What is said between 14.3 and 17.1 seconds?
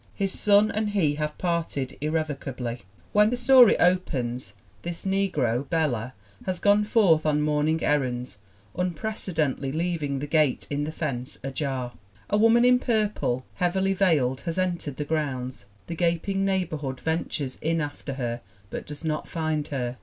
has entered the grounds. The gaping neighbor hood